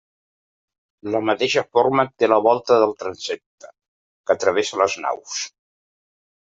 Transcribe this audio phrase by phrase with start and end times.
[1.15, 3.73] La mateixa forma té la volta del transsepte,
[4.31, 5.41] que travessa les naus.